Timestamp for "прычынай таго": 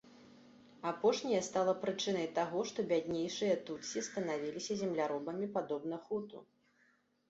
1.83-2.65